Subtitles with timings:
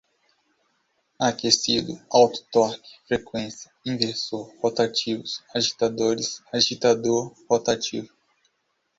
[1.19, 8.09] aquecido, alto torque, frequência, inversor, rotativos, agitadores, agitador, rotativo